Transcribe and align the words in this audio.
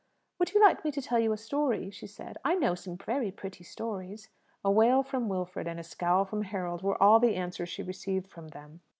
"Would 0.39 0.53
you 0.55 0.59
like 0.59 0.83
me 0.83 0.89
to 0.93 1.01
tell 1.03 1.19
you 1.19 1.31
a 1.31 1.37
story?" 1.37 1.91
she 1.91 2.07
said. 2.07 2.39
"I 2.43 2.55
know 2.55 2.73
some 2.73 2.97
very 2.97 3.29
pretty 3.29 3.63
stories." 3.63 4.29
A 4.65 4.71
wail 4.71 5.03
from 5.03 5.29
Wilfred 5.29 5.67
and 5.67 5.79
a 5.79 5.83
scowl 5.83 6.25
from 6.25 6.41
Harold 6.45 6.81
were 6.81 6.97
all 6.99 7.19
the 7.19 7.35
answer 7.35 7.67
she 7.67 7.83
received 7.83 8.27
from 8.27 8.47
them. 8.47 8.81